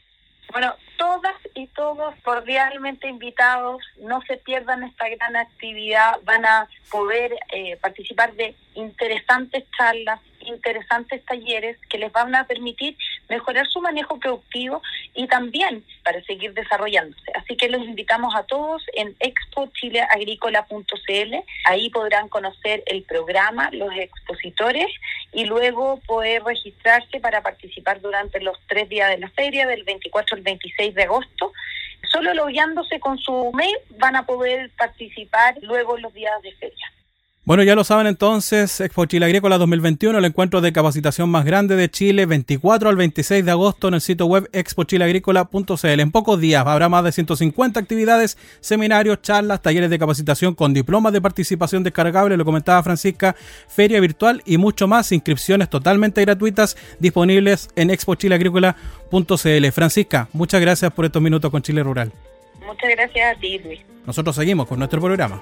Bueno, 0.52 0.74
todas 0.98 1.36
y 1.56 1.68
todos 1.68 2.14
cordialmente 2.24 3.08
invitados, 3.08 3.82
no 4.02 4.22
se 4.28 4.38
pierdan 4.38 4.84
esta 4.84 5.08
gran 5.10 5.36
actividad, 5.36 6.20
van 6.24 6.46
a 6.46 6.68
poder 6.90 7.34
eh, 7.54 7.78
participar 7.82 8.34
de 8.34 8.56
interesantes 8.76 9.64
charlas, 9.78 10.20
interesantes 10.42 11.24
talleres 11.26 11.78
que 11.90 11.98
les 11.98 12.12
van 12.12 12.36
a 12.36 12.46
permitir 12.46 12.98
mejorar 13.32 13.66
su 13.68 13.80
manejo 13.80 14.20
productivo 14.20 14.82
y 15.16 15.26
también 15.28 15.86
para 16.04 16.22
seguir 16.24 16.54
desarrollándose. 16.54 17.32
Así 17.34 17.56
que 17.56 17.70
los 17.70 17.82
invitamos 17.82 18.36
a 18.36 18.44
todos 18.44 18.84
en 18.94 19.16
expochileagrícola.cl. 19.20 21.36
Ahí 21.66 21.90
podrán 21.90 22.28
conocer 22.28 22.84
el 22.88 23.04
programa, 23.04 23.70
los 23.72 23.96
expositores 23.96 24.88
y 25.32 25.46
luego 25.46 26.02
poder 26.06 26.44
registrarse 26.44 27.22
para 27.22 27.42
participar 27.42 28.02
durante 28.02 28.42
los 28.42 28.58
tres 28.68 28.90
días 28.90 29.10
de 29.10 29.20
la 29.20 29.30
feria, 29.30 29.66
del 29.66 29.86
24 29.86 30.36
al 30.36 30.44
26 30.44 30.94
de 30.94 31.04
agosto. 31.04 31.54
Solo 32.12 32.34
logueándose 32.34 33.00
con 33.00 33.18
su 33.18 33.52
mail 33.54 33.78
van 33.98 34.18
a 34.18 34.26
poder 34.26 34.70
participar 34.78 35.56
luego 35.62 35.96
en 35.96 36.02
los 36.02 36.14
días 36.14 36.42
de 36.42 36.52
feria. 36.56 36.92
Bueno, 37.44 37.64
ya 37.64 37.74
lo 37.74 37.84
saben 37.84 38.06
entonces, 38.06 38.80
Expo 38.82 39.08
Chile 39.08 39.26
Agrícola 39.26 39.58
2021, 39.58 40.16
el 40.16 40.26
encuentro 40.26 40.62
de 40.62 40.72
capacitación 40.72 41.28
más 41.28 41.44
grande 41.44 41.76
de 41.76 41.90
Chile, 41.90 42.28
24 42.28 42.88
al 42.88 42.96
26 42.96 43.44
de 43.44 43.50
agosto 43.50 43.88
en 43.88 43.96
el 43.96 44.02
sitio 44.02 44.28
web 44.28 44.48
expochileagrícola.cl. 44.54 46.00
En 46.00 46.12
pocos 46.12 46.40
días 46.40 46.64
habrá 46.68 46.88
más 46.88 47.04
de 47.04 47.12
150 47.12 47.80
actividades, 47.80 48.38
seminarios, 48.60 49.24
charlas, 49.24 49.60
talleres 49.60 49.90
de 49.90 49.98
capacitación 49.98 50.54
con 50.54 50.76
diplomas 50.76 51.14
de 51.14 51.22
participación 51.22 51.82
descargable, 51.82 52.38
lo 52.38 52.46
comentaba 52.46 52.84
Francisca, 52.84 53.36
feria 53.68 54.00
virtual 54.00 54.44
y 54.46 54.58
mucho 54.58 54.88
más, 54.88 55.12
inscripciones 55.12 55.68
totalmente 55.68 56.22
gratuitas 56.22 56.78
disponibles 57.00 57.70
en 57.76 57.90
expochileagrícola.cl. 57.90 59.72
Francisca, 59.72 60.28
muchas 60.34 60.62
gracias 60.62 60.94
por 60.94 61.06
estos 61.06 61.24
minutos 61.24 61.50
con 61.50 61.64
Chile 61.64 61.82
Rural. 61.82 62.12
Muchas 62.64 62.92
gracias 62.92 63.36
a 63.36 63.40
ti, 63.40 63.58
Luis. 63.58 63.80
Nosotros 64.06 64.36
seguimos 64.36 64.68
con 64.68 64.78
nuestro 64.78 65.02
programa. 65.02 65.42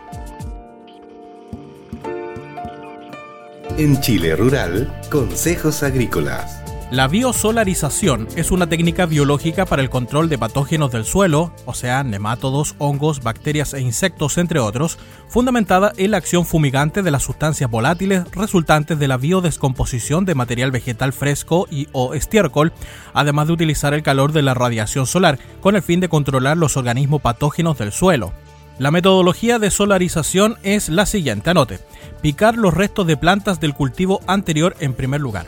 En 3.79 4.01
Chile 4.01 4.35
Rural, 4.35 4.93
Consejos 5.09 5.83
Agrícolas. 5.83 6.61
La 6.91 7.07
biosolarización 7.07 8.27
es 8.35 8.51
una 8.51 8.67
técnica 8.67 9.05
biológica 9.05 9.65
para 9.65 9.81
el 9.81 9.89
control 9.89 10.27
de 10.27 10.37
patógenos 10.37 10.91
del 10.91 11.05
suelo, 11.05 11.53
o 11.63 11.73
sea, 11.73 12.03
nemátodos, 12.03 12.75
hongos, 12.77 13.21
bacterias 13.23 13.73
e 13.73 13.79
insectos, 13.79 14.37
entre 14.37 14.59
otros, 14.59 14.99
fundamentada 15.29 15.93
en 15.95 16.11
la 16.11 16.17
acción 16.17 16.45
fumigante 16.45 17.03
de 17.03 17.11
las 17.11 17.23
sustancias 17.23 17.71
volátiles 17.71 18.29
resultantes 18.33 18.99
de 18.99 19.07
la 19.07 19.15
biodescomposición 19.15 20.25
de 20.25 20.35
material 20.35 20.71
vegetal 20.71 21.13
fresco 21.13 21.65
y 21.71 21.87
o 21.93 22.15
estiércol, 22.15 22.73
además 23.13 23.47
de 23.47 23.53
utilizar 23.53 23.93
el 23.93 24.03
calor 24.03 24.33
de 24.33 24.41
la 24.41 24.55
radiación 24.55 25.07
solar 25.07 25.39
con 25.61 25.77
el 25.77 25.83
fin 25.83 26.01
de 26.01 26.09
controlar 26.09 26.57
los 26.57 26.75
organismos 26.75 27.21
patógenos 27.21 27.77
del 27.77 27.93
suelo. 27.93 28.33
La 28.79 28.91
metodología 28.91 29.59
de 29.59 29.71
solarización 29.71 30.57
es 30.63 30.87
la 30.87 31.05
siguiente, 31.05 31.49
anote. 31.49 31.79
Picar 32.21 32.57
los 32.57 32.73
restos 32.73 33.05
de 33.05 33.17
plantas 33.17 33.59
del 33.59 33.73
cultivo 33.73 34.21
anterior 34.25 34.73
en 34.79 34.93
primer 34.93 35.19
lugar. 35.19 35.47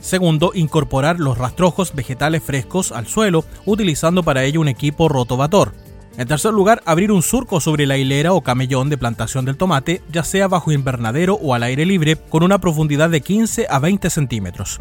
Segundo, 0.00 0.52
incorporar 0.54 1.20
los 1.20 1.36
rastrojos 1.36 1.94
vegetales 1.94 2.42
frescos 2.42 2.90
al 2.90 3.06
suelo, 3.06 3.44
utilizando 3.66 4.22
para 4.22 4.44
ello 4.44 4.62
un 4.62 4.68
equipo 4.68 5.10
rotovator. 5.10 5.74
En 6.16 6.26
tercer 6.26 6.54
lugar, 6.54 6.82
abrir 6.86 7.12
un 7.12 7.22
surco 7.22 7.60
sobre 7.60 7.84
la 7.84 7.98
hilera 7.98 8.32
o 8.32 8.40
camellón 8.40 8.88
de 8.88 8.96
plantación 8.96 9.44
del 9.44 9.58
tomate, 9.58 10.00
ya 10.10 10.24
sea 10.24 10.48
bajo 10.48 10.72
invernadero 10.72 11.34
o 11.34 11.52
al 11.52 11.64
aire 11.64 11.84
libre, 11.84 12.16
con 12.16 12.42
una 12.42 12.62
profundidad 12.62 13.10
de 13.10 13.20
15 13.20 13.66
a 13.68 13.78
20 13.78 14.08
centímetros. 14.08 14.80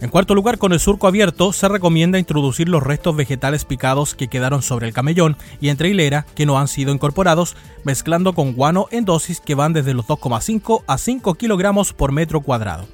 En 0.00 0.08
cuarto 0.08 0.34
lugar, 0.34 0.56
con 0.56 0.72
el 0.72 0.80
surco 0.80 1.06
abierto, 1.06 1.52
se 1.52 1.68
recomienda 1.68 2.18
introducir 2.18 2.70
los 2.70 2.82
restos 2.82 3.14
vegetales 3.14 3.66
picados 3.66 4.14
que 4.14 4.28
quedaron 4.28 4.62
sobre 4.62 4.86
el 4.86 4.94
camellón 4.94 5.36
y 5.60 5.68
entre 5.68 5.90
hilera 5.90 6.24
que 6.34 6.46
no 6.46 6.58
han 6.58 6.68
sido 6.68 6.94
incorporados, 6.94 7.54
mezclando 7.84 8.32
con 8.32 8.54
guano 8.54 8.86
en 8.90 9.04
dosis 9.04 9.42
que 9.42 9.54
van 9.54 9.74
desde 9.74 9.92
los 9.92 10.06
2,5 10.06 10.84
a 10.86 10.96
5 10.96 11.34
kilogramos 11.34 11.92
por 11.92 12.12
metro 12.12 12.40
cuadrado. 12.40 12.86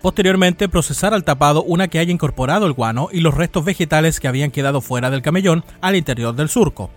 Posteriormente, 0.00 0.70
procesar 0.70 1.12
al 1.12 1.24
tapado 1.24 1.62
una 1.62 1.88
que 1.88 1.98
haya 1.98 2.12
incorporado 2.12 2.66
el 2.66 2.72
guano 2.72 3.08
y 3.12 3.20
los 3.20 3.34
restos 3.34 3.66
vegetales 3.66 4.18
que 4.18 4.28
habían 4.28 4.50
quedado 4.50 4.80
fuera 4.80 5.10
del 5.10 5.22
camellón 5.22 5.66
al 5.82 5.96
interior 5.96 6.34
del 6.34 6.48
surco. 6.48 6.90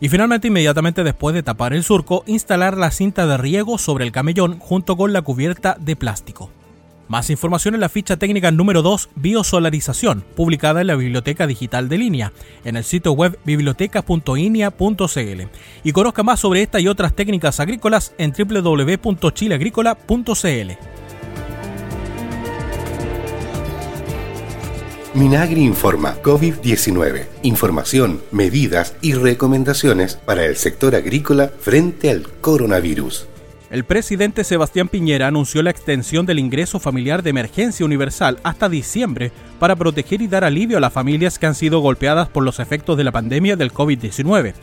Y 0.00 0.10
finalmente, 0.10 0.48
inmediatamente 0.48 1.02
después 1.02 1.34
de 1.34 1.42
tapar 1.42 1.72
el 1.72 1.82
surco, 1.82 2.24
instalar 2.26 2.76
la 2.76 2.90
cinta 2.90 3.26
de 3.26 3.38
riego 3.38 3.78
sobre 3.78 4.04
el 4.04 4.12
camellón 4.12 4.58
junto 4.58 4.98
con 4.98 5.14
la 5.14 5.22
cubierta 5.22 5.78
de 5.80 5.96
plástico. 5.96 6.50
Más 7.08 7.30
información 7.30 7.74
en 7.74 7.80
la 7.80 7.88
ficha 7.88 8.18
técnica 8.18 8.50
número 8.50 8.82
2, 8.82 9.08
Biosolarización, 9.16 10.22
publicada 10.36 10.82
en 10.82 10.88
la 10.88 10.94
Biblioteca 10.94 11.46
Digital 11.46 11.88
de 11.88 11.96
Línea, 11.96 12.34
en 12.64 12.76
el 12.76 12.84
sitio 12.84 13.12
web 13.12 13.38
biblioteca.inia.cl. 13.44 15.42
Y 15.84 15.92
conozca 15.92 16.22
más 16.22 16.40
sobre 16.40 16.60
esta 16.62 16.80
y 16.80 16.88
otras 16.88 17.16
técnicas 17.16 17.60
agrícolas 17.60 18.12
en 18.18 18.32
www.chileagrícola.cl. 18.32 20.72
Minagri 25.14 25.62
informa 25.62 26.16
COVID-19. 26.22 27.24
Información, 27.42 28.20
medidas 28.30 28.94
y 29.00 29.14
recomendaciones 29.14 30.16
para 30.16 30.44
el 30.44 30.56
sector 30.56 30.94
agrícola 30.94 31.50
frente 31.58 32.10
al 32.10 32.28
coronavirus. 32.42 33.26
El 33.70 33.84
presidente 33.84 34.44
Sebastián 34.44 34.88
Piñera 34.88 35.26
anunció 35.26 35.62
la 35.62 35.70
extensión 35.70 36.24
del 36.24 36.38
ingreso 36.38 36.80
familiar 36.80 37.22
de 37.22 37.30
emergencia 37.30 37.84
universal 37.84 38.38
hasta 38.42 38.70
diciembre 38.70 39.30
para 39.58 39.76
proteger 39.76 40.22
y 40.22 40.26
dar 40.26 40.42
alivio 40.42 40.78
a 40.78 40.80
las 40.80 40.92
familias 40.92 41.38
que 41.38 41.46
han 41.46 41.54
sido 41.54 41.80
golpeadas 41.80 42.28
por 42.28 42.44
los 42.44 42.60
efectos 42.60 42.96
de 42.96 43.04
la 43.04 43.12
pandemia 43.12 43.56
del 43.56 43.72
COVID-19. 43.72 44.54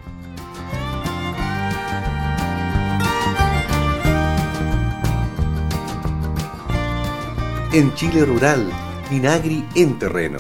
En 7.71 7.95
Chile 7.95 8.25
Rural, 8.25 8.67
Minagri 9.11 9.63
en 9.75 9.99
terreno. 9.99 10.39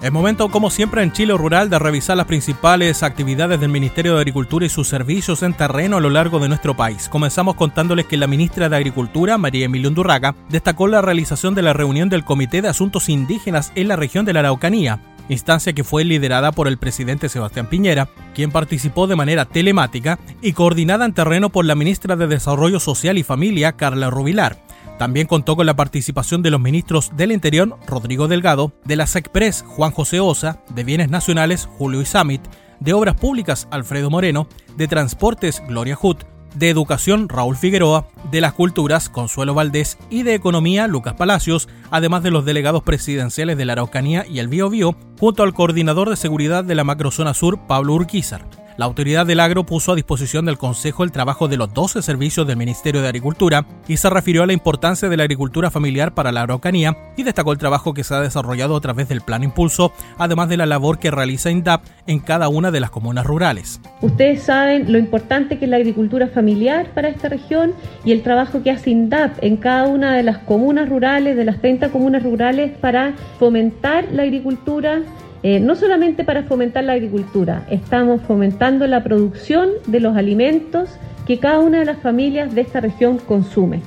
Es 0.00 0.10
momento, 0.10 0.48
como 0.48 0.70
siempre, 0.70 1.02
en 1.02 1.12
Chile 1.12 1.34
Rural 1.36 1.68
de 1.68 1.78
revisar 1.78 2.16
las 2.16 2.24
principales 2.24 3.02
actividades 3.02 3.60
del 3.60 3.68
Ministerio 3.68 4.14
de 4.14 4.20
Agricultura 4.20 4.64
y 4.64 4.70
sus 4.70 4.88
servicios 4.88 5.42
en 5.42 5.52
terreno 5.52 5.98
a 5.98 6.00
lo 6.00 6.08
largo 6.08 6.38
de 6.38 6.48
nuestro 6.48 6.74
país. 6.74 7.10
Comenzamos 7.10 7.54
contándoles 7.54 8.06
que 8.06 8.16
la 8.16 8.26
ministra 8.26 8.70
de 8.70 8.76
Agricultura, 8.76 9.36
María 9.36 9.66
Emilia 9.66 9.88
Undurraga, 9.88 10.36
destacó 10.48 10.86
la 10.86 11.02
realización 11.02 11.54
de 11.54 11.60
la 11.60 11.74
reunión 11.74 12.08
del 12.08 12.24
Comité 12.24 12.62
de 12.62 12.68
Asuntos 12.68 13.10
Indígenas 13.10 13.70
en 13.74 13.88
la 13.88 13.96
región 13.96 14.24
de 14.24 14.32
la 14.32 14.40
Araucanía, 14.40 15.00
instancia 15.28 15.74
que 15.74 15.84
fue 15.84 16.06
liderada 16.06 16.52
por 16.52 16.66
el 16.66 16.78
presidente 16.78 17.28
Sebastián 17.28 17.66
Piñera, 17.66 18.08
quien 18.34 18.52
participó 18.52 19.06
de 19.06 19.16
manera 19.16 19.44
telemática 19.44 20.18
y 20.40 20.54
coordinada 20.54 21.04
en 21.04 21.12
terreno 21.12 21.50
por 21.50 21.66
la 21.66 21.74
ministra 21.74 22.16
de 22.16 22.26
Desarrollo 22.26 22.80
Social 22.80 23.18
y 23.18 23.22
Familia, 23.22 23.72
Carla 23.72 24.08
Rubilar. 24.08 24.67
También 24.98 25.28
contó 25.28 25.54
con 25.54 25.64
la 25.64 25.76
participación 25.76 26.42
de 26.42 26.50
los 26.50 26.60
ministros 26.60 27.12
del 27.16 27.30
Interior, 27.30 27.78
Rodrigo 27.86 28.26
Delgado, 28.26 28.72
de 28.84 28.96
la 28.96 29.06
SECPRES, 29.06 29.64
Juan 29.66 29.92
José 29.92 30.18
Osa, 30.18 30.60
de 30.74 30.82
Bienes 30.82 31.08
Nacionales, 31.08 31.66
Julio 31.66 32.00
Isamit, 32.00 32.42
de 32.80 32.92
Obras 32.92 33.14
Públicas, 33.14 33.68
Alfredo 33.70 34.10
Moreno, 34.10 34.48
de 34.76 34.88
Transportes, 34.88 35.62
Gloria 35.68 35.96
Hut, 36.00 36.24
de 36.56 36.70
Educación, 36.70 37.28
Raúl 37.28 37.56
Figueroa, 37.56 38.08
de 38.32 38.40
las 38.40 38.54
Culturas, 38.54 39.08
Consuelo 39.08 39.54
Valdés 39.54 39.98
y 40.10 40.24
de 40.24 40.34
Economía, 40.34 40.88
Lucas 40.88 41.14
Palacios, 41.14 41.68
además 41.90 42.24
de 42.24 42.32
los 42.32 42.44
delegados 42.44 42.82
presidenciales 42.82 43.56
de 43.56 43.64
la 43.66 43.74
Araucanía 43.74 44.26
y 44.26 44.40
el 44.40 44.48
Biobío, 44.48 44.96
junto 45.20 45.44
al 45.44 45.54
coordinador 45.54 46.10
de 46.10 46.16
seguridad 46.16 46.64
de 46.64 46.74
la 46.74 46.84
Macrozona 46.84 47.34
Sur, 47.34 47.60
Pablo 47.68 47.94
Urquizar. 47.94 48.46
La 48.78 48.84
autoridad 48.84 49.26
del 49.26 49.40
agro 49.40 49.66
puso 49.66 49.90
a 49.90 49.96
disposición 49.96 50.44
del 50.44 50.56
Consejo 50.56 51.02
el 51.02 51.10
trabajo 51.10 51.48
de 51.48 51.56
los 51.56 51.74
12 51.74 52.00
servicios 52.00 52.46
del 52.46 52.58
Ministerio 52.58 53.02
de 53.02 53.08
Agricultura 53.08 53.66
y 53.88 53.96
se 53.96 54.08
refirió 54.08 54.44
a 54.44 54.46
la 54.46 54.52
importancia 54.52 55.08
de 55.08 55.16
la 55.16 55.24
agricultura 55.24 55.68
familiar 55.68 56.14
para 56.14 56.30
la 56.30 56.42
Araucanía 56.42 56.96
y 57.16 57.24
destacó 57.24 57.50
el 57.50 57.58
trabajo 57.58 57.92
que 57.92 58.04
se 58.04 58.14
ha 58.14 58.20
desarrollado 58.20 58.76
a 58.76 58.80
través 58.80 59.08
del 59.08 59.22
Plan 59.22 59.42
Impulso, 59.42 59.92
además 60.16 60.48
de 60.48 60.58
la 60.58 60.64
labor 60.64 61.00
que 61.00 61.10
realiza 61.10 61.50
INDAP 61.50 61.86
en 62.06 62.20
cada 62.20 62.48
una 62.48 62.70
de 62.70 62.78
las 62.78 62.90
comunas 62.90 63.26
rurales. 63.26 63.80
Ustedes 64.00 64.44
saben 64.44 64.92
lo 64.92 64.98
importante 64.98 65.58
que 65.58 65.64
es 65.64 65.70
la 65.72 65.78
agricultura 65.78 66.28
familiar 66.28 66.94
para 66.94 67.08
esta 67.08 67.28
región 67.28 67.74
y 68.04 68.12
el 68.12 68.22
trabajo 68.22 68.62
que 68.62 68.70
hace 68.70 68.90
INDAP 68.90 69.42
en 69.42 69.56
cada 69.56 69.88
una 69.88 70.14
de 70.14 70.22
las 70.22 70.38
comunas 70.38 70.88
rurales, 70.88 71.36
de 71.36 71.44
las 71.44 71.60
30 71.60 71.88
comunas 71.88 72.22
rurales, 72.22 72.78
para 72.78 73.16
fomentar 73.40 74.04
la 74.12 74.22
agricultura 74.22 75.02
eh, 75.42 75.60
no 75.60 75.76
solamente 75.76 76.24
para 76.24 76.42
fomentar 76.42 76.84
la 76.84 76.94
agricultura, 76.94 77.66
estamos 77.70 78.22
fomentando 78.22 78.86
la 78.86 79.04
producción 79.04 79.70
de 79.86 80.00
los 80.00 80.16
alimentos 80.16 80.90
que 81.26 81.38
cada 81.38 81.60
una 81.60 81.78
de 81.78 81.84
las 81.84 81.98
familias 81.98 82.54
de 82.54 82.62
esta 82.62 82.80
región 82.80 83.18
consume. 83.18 83.80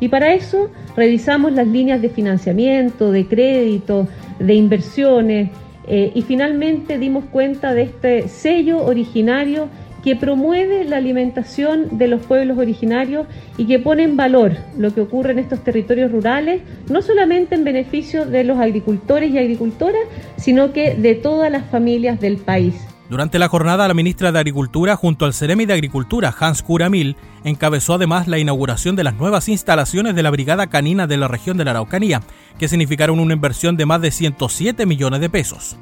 Y 0.00 0.08
para 0.08 0.34
eso 0.34 0.70
revisamos 0.96 1.52
las 1.52 1.66
líneas 1.66 2.02
de 2.02 2.10
financiamiento, 2.10 3.10
de 3.10 3.26
crédito, 3.26 4.06
de 4.38 4.54
inversiones 4.54 5.50
eh, 5.86 6.12
y 6.14 6.22
finalmente 6.22 6.98
dimos 6.98 7.24
cuenta 7.32 7.72
de 7.72 7.82
este 7.82 8.28
sello 8.28 8.84
originario 8.84 9.68
que 10.02 10.16
promueve 10.16 10.84
la 10.84 10.96
alimentación 10.98 11.98
de 11.98 12.08
los 12.08 12.24
pueblos 12.24 12.58
originarios 12.58 13.26
y 13.56 13.66
que 13.66 13.78
pone 13.78 14.04
en 14.04 14.16
valor 14.16 14.56
lo 14.76 14.94
que 14.94 15.00
ocurre 15.00 15.32
en 15.32 15.38
estos 15.38 15.64
territorios 15.64 16.12
rurales, 16.12 16.62
no 16.88 17.02
solamente 17.02 17.54
en 17.54 17.64
beneficio 17.64 18.24
de 18.24 18.44
los 18.44 18.58
agricultores 18.58 19.32
y 19.32 19.38
agricultoras, 19.38 20.02
sino 20.36 20.72
que 20.72 20.94
de 20.94 21.14
todas 21.14 21.50
las 21.50 21.68
familias 21.70 22.20
del 22.20 22.36
país. 22.36 22.74
Durante 23.08 23.38
la 23.38 23.48
jornada, 23.48 23.88
la 23.88 23.94
ministra 23.94 24.32
de 24.32 24.38
Agricultura, 24.38 24.94
junto 24.94 25.24
al 25.24 25.32
Ceremi 25.32 25.64
de 25.64 25.72
Agricultura, 25.72 26.34
Hans 26.38 26.62
Kuramil, 26.62 27.16
encabezó 27.42 27.94
además 27.94 28.28
la 28.28 28.38
inauguración 28.38 28.96
de 28.96 29.04
las 29.04 29.14
nuevas 29.14 29.48
instalaciones 29.48 30.14
de 30.14 30.22
la 30.22 30.30
Brigada 30.30 30.66
Canina 30.66 31.06
de 31.06 31.16
la 31.16 31.26
región 31.26 31.56
de 31.56 31.64
la 31.64 31.70
Araucanía, 31.70 32.20
que 32.58 32.68
significaron 32.68 33.18
una 33.18 33.32
inversión 33.32 33.78
de 33.78 33.86
más 33.86 34.02
de 34.02 34.10
107 34.10 34.84
millones 34.84 35.20
de 35.20 35.30
pesos. 35.30 35.78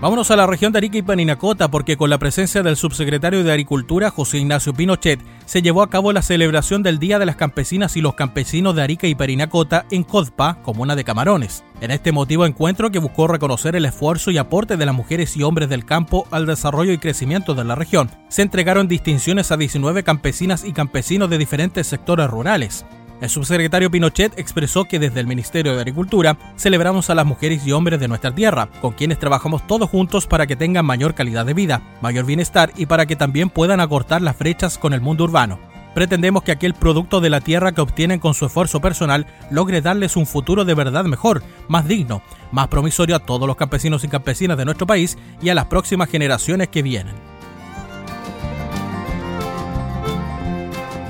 Vámonos 0.00 0.30
a 0.30 0.36
la 0.36 0.46
región 0.46 0.70
de 0.70 0.78
Arica 0.78 0.96
y 0.98 1.02
Paninacota 1.02 1.72
porque 1.72 1.96
con 1.96 2.08
la 2.08 2.18
presencia 2.18 2.62
del 2.62 2.76
subsecretario 2.76 3.42
de 3.42 3.50
Agricultura 3.50 4.10
José 4.10 4.38
Ignacio 4.38 4.72
Pinochet 4.72 5.18
se 5.44 5.60
llevó 5.60 5.82
a 5.82 5.90
cabo 5.90 6.12
la 6.12 6.22
celebración 6.22 6.84
del 6.84 7.00
Día 7.00 7.18
de 7.18 7.26
las 7.26 7.34
Campesinas 7.34 7.96
y 7.96 8.00
los 8.00 8.14
Campesinos 8.14 8.76
de 8.76 8.82
Arica 8.82 9.08
y 9.08 9.16
Parinacota 9.16 9.86
en 9.90 10.04
Codpa, 10.04 10.62
comuna 10.62 10.94
de 10.94 11.02
Camarones. 11.02 11.64
En 11.80 11.90
este 11.90 12.12
motivo 12.12 12.46
encuentro 12.46 12.92
que 12.92 13.00
buscó 13.00 13.26
reconocer 13.26 13.74
el 13.74 13.86
esfuerzo 13.86 14.30
y 14.30 14.38
aporte 14.38 14.76
de 14.76 14.86
las 14.86 14.94
mujeres 14.94 15.36
y 15.36 15.42
hombres 15.42 15.68
del 15.68 15.84
campo 15.84 16.28
al 16.30 16.46
desarrollo 16.46 16.92
y 16.92 16.98
crecimiento 16.98 17.56
de 17.56 17.64
la 17.64 17.74
región, 17.74 18.08
se 18.28 18.42
entregaron 18.42 18.86
distinciones 18.86 19.50
a 19.50 19.56
19 19.56 20.04
campesinas 20.04 20.64
y 20.64 20.74
campesinos 20.74 21.28
de 21.28 21.38
diferentes 21.38 21.88
sectores 21.88 22.30
rurales. 22.30 22.84
El 23.20 23.28
subsecretario 23.28 23.90
Pinochet 23.90 24.38
expresó 24.38 24.84
que 24.84 25.00
desde 25.00 25.18
el 25.18 25.26
Ministerio 25.26 25.74
de 25.74 25.80
Agricultura 25.80 26.38
celebramos 26.56 27.10
a 27.10 27.16
las 27.16 27.26
mujeres 27.26 27.66
y 27.66 27.72
hombres 27.72 27.98
de 27.98 28.06
nuestra 28.06 28.32
tierra, 28.32 28.68
con 28.80 28.92
quienes 28.92 29.18
trabajamos 29.18 29.66
todos 29.66 29.90
juntos 29.90 30.28
para 30.28 30.46
que 30.46 30.54
tengan 30.54 30.86
mayor 30.86 31.14
calidad 31.14 31.44
de 31.44 31.54
vida, 31.54 31.82
mayor 32.00 32.26
bienestar 32.26 32.72
y 32.76 32.86
para 32.86 33.06
que 33.06 33.16
también 33.16 33.50
puedan 33.50 33.80
acortar 33.80 34.22
las 34.22 34.38
brechas 34.38 34.78
con 34.78 34.92
el 34.92 35.00
mundo 35.00 35.24
urbano. 35.24 35.58
Pretendemos 35.94 36.44
que 36.44 36.52
aquel 36.52 36.74
producto 36.74 37.20
de 37.20 37.30
la 37.30 37.40
tierra 37.40 37.72
que 37.72 37.80
obtienen 37.80 38.20
con 38.20 38.34
su 38.34 38.46
esfuerzo 38.46 38.80
personal 38.80 39.26
logre 39.50 39.80
darles 39.80 40.16
un 40.16 40.26
futuro 40.26 40.64
de 40.64 40.74
verdad 40.74 41.04
mejor, 41.04 41.42
más 41.66 41.88
digno, 41.88 42.22
más 42.52 42.68
promisorio 42.68 43.16
a 43.16 43.20
todos 43.20 43.48
los 43.48 43.56
campesinos 43.56 44.04
y 44.04 44.08
campesinas 44.08 44.56
de 44.56 44.64
nuestro 44.64 44.86
país 44.86 45.18
y 45.42 45.48
a 45.48 45.56
las 45.56 45.66
próximas 45.66 46.08
generaciones 46.08 46.68
que 46.68 46.82
vienen. 46.82 47.27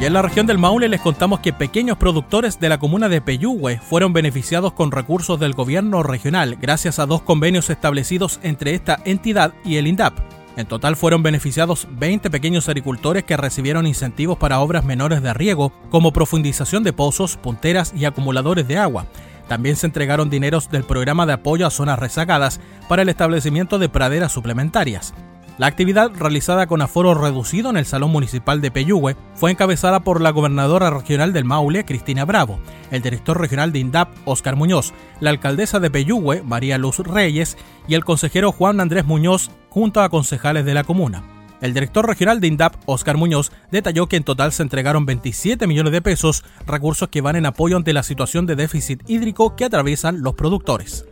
Y 0.00 0.04
en 0.04 0.12
la 0.12 0.22
región 0.22 0.46
del 0.46 0.58
Maule 0.58 0.88
les 0.88 1.00
contamos 1.00 1.40
que 1.40 1.52
pequeños 1.52 1.98
productores 1.98 2.60
de 2.60 2.68
la 2.68 2.78
comuna 2.78 3.08
de 3.08 3.20
Peyúgue 3.20 3.80
fueron 3.80 4.12
beneficiados 4.12 4.72
con 4.72 4.92
recursos 4.92 5.40
del 5.40 5.54
gobierno 5.54 6.04
regional 6.04 6.56
gracias 6.60 7.00
a 7.00 7.06
dos 7.06 7.22
convenios 7.22 7.68
establecidos 7.68 8.38
entre 8.44 8.74
esta 8.74 9.00
entidad 9.04 9.54
y 9.64 9.76
el 9.76 9.88
INDAP. 9.88 10.16
En 10.56 10.66
total 10.66 10.94
fueron 10.94 11.24
beneficiados 11.24 11.88
20 11.90 12.30
pequeños 12.30 12.68
agricultores 12.68 13.24
que 13.24 13.36
recibieron 13.36 13.88
incentivos 13.88 14.38
para 14.38 14.60
obras 14.60 14.84
menores 14.84 15.20
de 15.20 15.34
riego, 15.34 15.72
como 15.90 16.12
profundización 16.12 16.84
de 16.84 16.92
pozos, 16.92 17.36
punteras 17.36 17.92
y 17.96 18.04
acumuladores 18.04 18.68
de 18.68 18.78
agua. 18.78 19.06
También 19.48 19.74
se 19.74 19.86
entregaron 19.86 20.30
dineros 20.30 20.70
del 20.70 20.84
programa 20.84 21.26
de 21.26 21.32
apoyo 21.32 21.66
a 21.66 21.70
zonas 21.70 21.98
rezagadas 21.98 22.60
para 22.88 23.02
el 23.02 23.08
establecimiento 23.08 23.80
de 23.80 23.88
praderas 23.88 24.30
suplementarias. 24.30 25.12
La 25.58 25.66
actividad, 25.66 26.12
realizada 26.14 26.68
con 26.68 26.82
aforo 26.82 27.14
reducido 27.14 27.68
en 27.70 27.76
el 27.76 27.84
Salón 27.84 28.12
Municipal 28.12 28.60
de 28.60 28.70
Peyúgue, 28.70 29.16
fue 29.34 29.50
encabezada 29.50 30.04
por 30.04 30.20
la 30.20 30.30
gobernadora 30.30 30.88
regional 30.88 31.32
del 31.32 31.44
Maule, 31.44 31.84
Cristina 31.84 32.24
Bravo, 32.24 32.60
el 32.92 33.02
director 33.02 33.40
regional 33.40 33.72
de 33.72 33.80
INDAP, 33.80 34.08
Óscar 34.24 34.54
Muñoz, 34.54 34.94
la 35.18 35.30
alcaldesa 35.30 35.80
de 35.80 35.90
Peyúgue, 35.90 36.42
María 36.44 36.78
Luz 36.78 36.98
Reyes, 37.00 37.58
y 37.88 37.94
el 37.94 38.04
consejero 38.04 38.52
Juan 38.52 38.80
Andrés 38.80 39.04
Muñoz, 39.04 39.50
junto 39.68 40.00
a 40.00 40.10
concejales 40.10 40.64
de 40.64 40.74
la 40.74 40.84
comuna. 40.84 41.24
El 41.60 41.74
director 41.74 42.06
regional 42.06 42.40
de 42.40 42.46
INDAP, 42.46 42.76
Óscar 42.86 43.16
Muñoz, 43.16 43.50
detalló 43.72 44.06
que 44.06 44.14
en 44.14 44.22
total 44.22 44.52
se 44.52 44.62
entregaron 44.62 45.06
27 45.06 45.66
millones 45.66 45.92
de 45.92 46.02
pesos, 46.02 46.44
recursos 46.68 47.08
que 47.08 47.20
van 47.20 47.34
en 47.34 47.46
apoyo 47.46 47.76
ante 47.76 47.92
la 47.92 48.04
situación 48.04 48.46
de 48.46 48.54
déficit 48.54 49.02
hídrico 49.08 49.56
que 49.56 49.64
atraviesan 49.64 50.22
los 50.22 50.34
productores. 50.34 51.04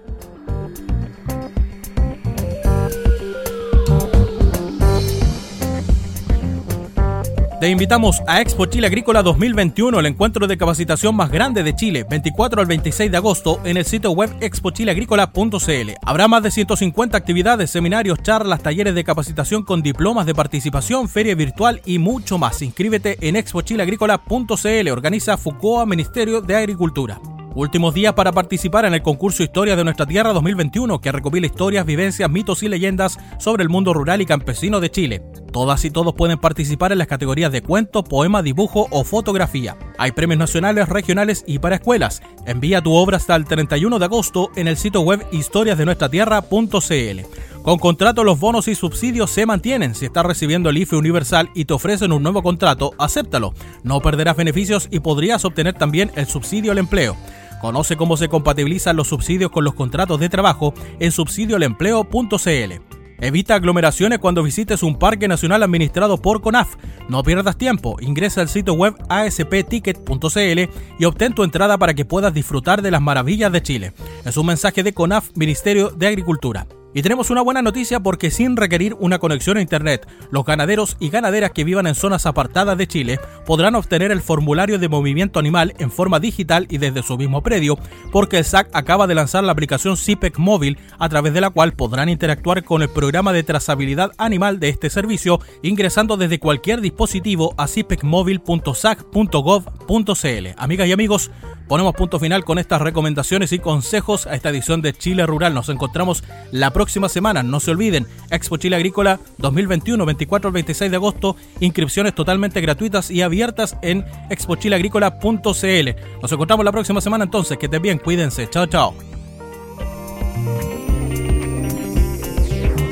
Te 7.60 7.70
invitamos 7.70 8.22
a 8.26 8.42
Expo 8.42 8.66
Chile 8.66 8.86
Agrícola 8.86 9.22
2021, 9.22 9.98
el 9.98 10.04
encuentro 10.04 10.46
de 10.46 10.58
capacitación 10.58 11.16
más 11.16 11.30
grande 11.30 11.62
de 11.62 11.74
Chile, 11.74 12.04
24 12.08 12.60
al 12.60 12.66
26 12.66 13.10
de 13.10 13.16
agosto 13.16 13.62
en 13.64 13.78
el 13.78 13.86
sitio 13.86 14.10
web 14.10 14.30
expochileagrícola.cl. 14.40 15.90
Habrá 16.02 16.28
más 16.28 16.42
de 16.42 16.50
150 16.50 17.16
actividades, 17.16 17.70
seminarios, 17.70 18.22
charlas, 18.22 18.62
talleres 18.62 18.94
de 18.94 19.04
capacitación 19.04 19.62
con 19.62 19.80
diplomas 19.80 20.26
de 20.26 20.34
participación, 20.34 21.08
feria 21.08 21.34
virtual 21.34 21.80
y 21.86 21.98
mucho 21.98 22.36
más. 22.36 22.60
Inscríbete 22.60 23.16
en 23.26 23.36
expochileagrícola.cl. 23.36 24.88
Organiza 24.90 25.38
Fucoa 25.38 25.86
Ministerio 25.86 26.42
de 26.42 26.56
Agricultura. 26.56 27.18
Últimos 27.56 27.94
días 27.94 28.12
para 28.12 28.32
participar 28.32 28.84
en 28.84 28.92
el 28.92 29.00
concurso 29.00 29.42
Historia 29.42 29.76
de 29.76 29.84
nuestra 29.84 30.04
Tierra 30.04 30.34
2021, 30.34 31.00
que 31.00 31.10
recopila 31.10 31.46
historias, 31.46 31.86
vivencias, 31.86 32.28
mitos 32.28 32.62
y 32.62 32.68
leyendas 32.68 33.18
sobre 33.38 33.62
el 33.62 33.70
mundo 33.70 33.94
rural 33.94 34.20
y 34.20 34.26
campesino 34.26 34.78
de 34.78 34.90
Chile. 34.90 35.22
Todas 35.54 35.82
y 35.86 35.90
todos 35.90 36.12
pueden 36.12 36.36
participar 36.36 36.92
en 36.92 36.98
las 36.98 37.06
categorías 37.06 37.50
de 37.50 37.62
cuento, 37.62 38.04
poema, 38.04 38.42
dibujo 38.42 38.88
o 38.90 39.04
fotografía. 39.04 39.74
Hay 39.96 40.12
premios 40.12 40.38
nacionales, 40.38 40.90
regionales 40.90 41.44
y 41.46 41.58
para 41.58 41.76
escuelas. 41.76 42.20
Envía 42.44 42.82
tu 42.82 42.92
obra 42.92 43.16
hasta 43.16 43.34
el 43.34 43.46
31 43.46 43.98
de 43.98 44.04
agosto 44.04 44.50
en 44.54 44.68
el 44.68 44.76
sitio 44.76 45.00
web 45.00 45.26
historiasdenuestraTierra.cl. 45.32 47.20
Con 47.62 47.78
contrato 47.78 48.22
los 48.22 48.38
bonos 48.38 48.68
y 48.68 48.74
subsidios 48.74 49.30
se 49.30 49.46
mantienen. 49.46 49.94
Si 49.94 50.04
estás 50.04 50.26
recibiendo 50.26 50.68
el 50.68 50.76
IFE 50.76 50.96
universal 50.96 51.48
y 51.54 51.64
te 51.64 51.72
ofrecen 51.72 52.12
un 52.12 52.22
nuevo 52.22 52.42
contrato, 52.42 52.92
acéptalo. 52.98 53.54
No 53.82 54.02
perderás 54.02 54.36
beneficios 54.36 54.88
y 54.90 55.00
podrías 55.00 55.46
obtener 55.46 55.72
también 55.72 56.12
el 56.16 56.26
subsidio 56.26 56.70
al 56.70 56.78
empleo. 56.78 57.16
Conoce 57.60 57.96
cómo 57.96 58.16
se 58.16 58.28
compatibilizan 58.28 58.96
los 58.96 59.08
subsidios 59.08 59.50
con 59.50 59.64
los 59.64 59.74
contratos 59.74 60.20
de 60.20 60.28
trabajo 60.28 60.74
en 61.00 61.12
subsidioalempleo.cl. 61.12 62.96
Evita 63.18 63.54
aglomeraciones 63.54 64.18
cuando 64.18 64.42
visites 64.42 64.82
un 64.82 64.98
parque 64.98 65.26
nacional 65.26 65.62
administrado 65.62 66.18
por 66.18 66.42
CONAF. 66.42 66.76
No 67.08 67.22
pierdas 67.22 67.56
tiempo, 67.56 67.96
ingresa 68.00 68.42
al 68.42 68.48
sitio 68.48 68.74
web 68.74 68.94
aspticket.cl 69.08 70.70
y 70.98 71.04
obtén 71.04 71.32
tu 71.32 71.42
entrada 71.42 71.78
para 71.78 71.94
que 71.94 72.04
puedas 72.04 72.34
disfrutar 72.34 72.82
de 72.82 72.90
las 72.90 73.00
maravillas 73.00 73.50
de 73.52 73.62
Chile. 73.62 73.92
Es 74.24 74.36
un 74.36 74.46
mensaje 74.46 74.82
de 74.82 74.92
CONAF, 74.92 75.30
Ministerio 75.34 75.90
de 75.90 76.08
Agricultura. 76.08 76.66
Y 76.96 77.02
tenemos 77.02 77.28
una 77.28 77.42
buena 77.42 77.60
noticia 77.60 78.00
porque 78.00 78.30
sin 78.30 78.56
requerir 78.56 78.96
una 78.98 79.18
conexión 79.18 79.58
a 79.58 79.60
Internet, 79.60 80.08
los 80.30 80.46
ganaderos 80.46 80.96
y 80.98 81.10
ganaderas 81.10 81.50
que 81.50 81.62
vivan 81.62 81.86
en 81.86 81.94
zonas 81.94 82.24
apartadas 82.24 82.78
de 82.78 82.86
Chile 82.86 83.20
podrán 83.44 83.74
obtener 83.74 84.10
el 84.10 84.22
formulario 84.22 84.78
de 84.78 84.88
movimiento 84.88 85.38
animal 85.38 85.74
en 85.78 85.90
forma 85.90 86.20
digital 86.20 86.66
y 86.70 86.78
desde 86.78 87.02
su 87.02 87.18
mismo 87.18 87.42
predio, 87.42 87.78
porque 88.12 88.38
el 88.38 88.46
SAC 88.46 88.70
acaba 88.72 89.06
de 89.06 89.14
lanzar 89.14 89.44
la 89.44 89.52
aplicación 89.52 89.98
CIPEC 89.98 90.38
móvil, 90.38 90.78
a 90.98 91.10
través 91.10 91.34
de 91.34 91.42
la 91.42 91.50
cual 91.50 91.74
podrán 91.74 92.08
interactuar 92.08 92.64
con 92.64 92.80
el 92.80 92.88
programa 92.88 93.34
de 93.34 93.42
trazabilidad 93.42 94.12
animal 94.16 94.58
de 94.58 94.70
este 94.70 94.88
servicio, 94.88 95.38
ingresando 95.60 96.16
desde 96.16 96.38
cualquier 96.38 96.80
dispositivo 96.80 97.52
a 97.58 97.68
cipecmóvil.sac.gov.cl. 97.68 100.46
Amigas 100.56 100.88
y 100.88 100.92
amigos, 100.92 101.30
Ponemos 101.68 101.94
punto 101.94 102.20
final 102.20 102.44
con 102.44 102.58
estas 102.58 102.80
recomendaciones 102.80 103.52
y 103.52 103.58
consejos 103.58 104.26
a 104.26 104.34
esta 104.34 104.50
edición 104.50 104.82
de 104.82 104.92
Chile 104.92 105.26
Rural. 105.26 105.52
Nos 105.52 105.68
encontramos 105.68 106.22
la 106.52 106.72
próxima 106.72 107.08
semana. 107.08 107.42
No 107.42 107.58
se 107.58 107.72
olviden, 107.72 108.06
Expo 108.30 108.56
Chile 108.56 108.76
Agrícola 108.76 109.18
2021, 109.38 110.06
24 110.06 110.48
al 110.48 110.54
26 110.54 110.90
de 110.90 110.96
agosto. 110.96 111.36
Inscripciones 111.58 112.14
totalmente 112.14 112.60
gratuitas 112.60 113.10
y 113.10 113.22
abiertas 113.22 113.76
en 113.82 114.04
expochileagrícola.cl. 114.30 116.20
Nos 116.22 116.32
encontramos 116.32 116.64
la 116.64 116.72
próxima 116.72 117.00
semana 117.00 117.24
entonces. 117.24 117.58
Que 117.58 117.66
estén 117.66 117.82
bien, 117.82 117.98
cuídense. 117.98 118.48
Chao, 118.48 118.66
chao. 118.66 118.94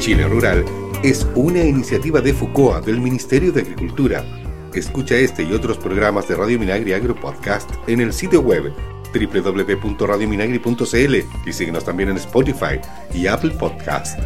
Chile 0.00 0.26
Rural 0.26 0.64
es 1.04 1.26
una 1.36 1.62
iniciativa 1.62 2.20
de 2.20 2.34
FUCOA 2.34 2.80
del 2.80 3.00
Ministerio 3.00 3.52
de 3.52 3.60
Agricultura 3.60 4.24
Escucha 4.74 5.16
este 5.16 5.44
y 5.44 5.52
otros 5.52 5.78
programas 5.78 6.26
de 6.26 6.34
Radio 6.34 6.58
Minagri 6.58 6.92
Agro 6.92 7.14
Podcast 7.14 7.70
en 7.86 8.00
el 8.00 8.12
sitio 8.12 8.40
web 8.40 8.72
www.radiominagri.cl 9.14 11.14
y 11.46 11.52
síguenos 11.52 11.84
también 11.84 12.08
en 12.08 12.16
Spotify 12.16 12.80
y 13.12 13.28
Apple 13.28 13.52
Podcast. 13.52 14.18